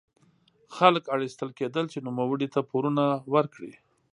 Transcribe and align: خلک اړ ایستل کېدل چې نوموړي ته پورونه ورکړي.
خلک 0.75 1.03
اړ 1.13 1.19
ایستل 1.25 1.49
کېدل 1.59 1.85
چې 1.93 2.03
نوموړي 2.05 2.47
ته 2.53 2.59
پورونه 2.69 3.03
ورکړي. 3.33 3.73